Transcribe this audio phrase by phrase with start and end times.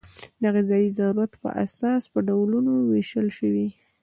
[0.41, 3.67] د غذایي ضرورت په اساس په ډولونو وېشل شوي.